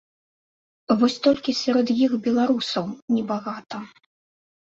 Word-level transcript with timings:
Вось 1.01 1.17
толькі 1.25 1.51
сярод 1.63 1.87
іх 2.05 2.11
беларусаў 2.27 2.85
небагата. 3.17 3.77